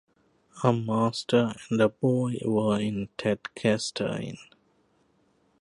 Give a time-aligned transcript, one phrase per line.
[0.63, 4.39] A master and a boy were in Tadcaster Inn.